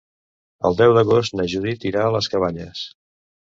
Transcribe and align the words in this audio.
El 0.69 0.77
deu 0.79 0.93
d'agost 0.97 1.35
na 1.41 1.45
Judit 1.53 1.85
irà 1.91 2.07
a 2.07 2.15
les 2.17 2.31
Cabanyes. 2.37 2.83